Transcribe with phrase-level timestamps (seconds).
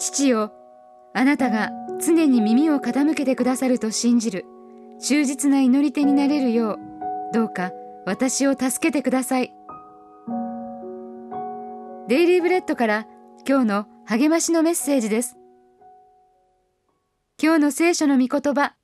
[0.00, 0.50] 父よ。
[1.12, 4.46] あなたが常に耳を傾けてくださると信じる。
[4.98, 6.78] 忠実な祈り手になれるよう。
[7.34, 7.70] どうか
[8.06, 9.52] 私を助けてください。
[12.08, 13.06] デイリーブレッドから
[13.46, 15.36] 今日の励ましのメッセージです。
[17.40, 18.74] 今日の聖書の御言葉。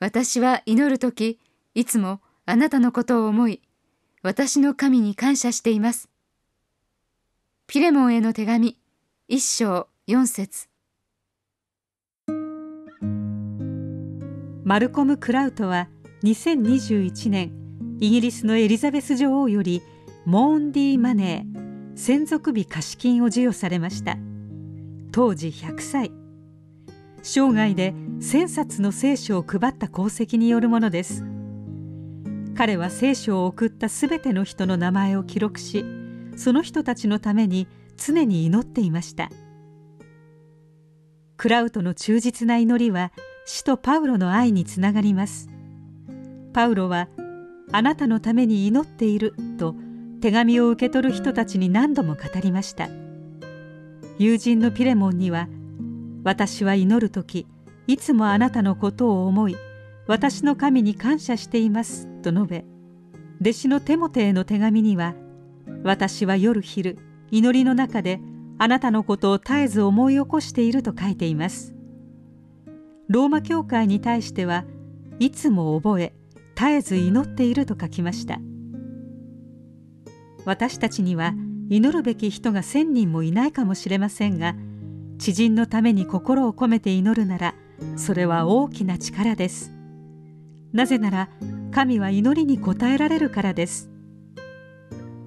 [0.00, 1.38] 私は祈るとき
[1.74, 3.62] いつもあなたのことを思い
[4.22, 6.08] 私の神に感謝しています。
[7.68, 8.81] ピレモンへの手紙。
[9.34, 10.68] 一章四節。
[14.62, 15.88] マルコム・クラウトは
[16.22, 17.50] 2021年
[17.98, 19.80] イギリスのエリザベス女王より
[20.26, 24.18] モーンディーマネー専属日貸金を授与されました。
[25.12, 26.12] 当時100歳。
[27.22, 31.24] 生涯で1,000冊の聖書を配った功績によるものです。
[32.54, 35.86] 彼は聖書を送ったすべての人の名前を記録し
[36.36, 39.30] その人たちのために常に祈っていました。
[41.36, 43.12] クラウトの忠実な祈りは
[43.44, 45.48] 使徒パウロの愛につながります。
[46.52, 47.08] パウロは
[47.72, 49.74] あなたのために祈っていると
[50.20, 52.88] 手紙を受け取る人たちに何度も語りました。
[54.18, 55.48] 友人のピレモンには
[56.22, 57.46] 私は祈る時
[57.86, 59.56] いつもあなたのことを思い
[60.06, 62.64] 私の神に感謝しています」と述べ
[63.40, 65.14] 弟子のテモテへの手紙には
[65.82, 66.98] 「私は夜昼
[67.32, 68.20] 祈りの中で
[68.58, 71.74] あなたのことを絶えず思い起こしている」と書いています。
[73.08, 74.64] ローマ教会に対しては
[75.18, 76.14] いつも覚え
[76.54, 78.38] 絶えず祈っていると書きました。
[80.44, 81.34] 私たちには
[81.68, 84.54] 祈るべき人が1,000人もいないかもしれませんが
[85.18, 87.54] 知人のために心を込めて祈るなら
[87.96, 89.72] それは大きな力です。
[90.72, 91.28] なぜなら
[91.70, 93.91] 神は祈りに応えられるからです。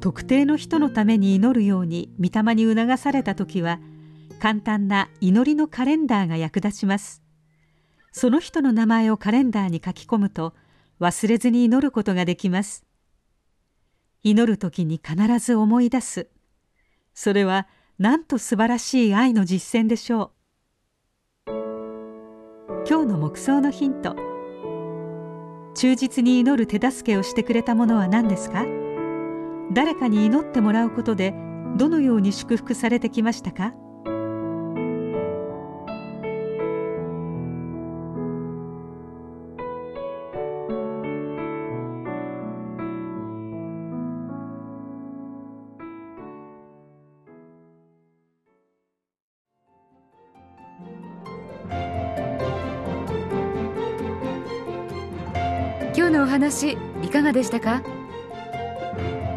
[0.00, 3.78] 特定の人のために祈るように御霊に促された時は
[4.40, 7.22] 簡単な祈りのカレンダーが役立ちます。
[8.12, 10.54] その人の名前をカレンダーに書き込むと
[11.00, 12.84] 忘れずに祈ることができます。
[14.22, 16.28] 祈る時に必ず思い出す。
[17.14, 20.32] それはなんと素晴らしい愛の実践でしょ
[21.46, 21.50] う。
[22.88, 24.16] 今日の黙想のヒント。
[25.74, 28.64] 忠実に祈る手助けをしてくれたものは何ですか？
[29.72, 31.32] 誰かに祈ってもらうことで
[31.76, 33.72] どのように祝福されてきましたか？
[55.96, 57.82] 今日のお話いかがでしたか？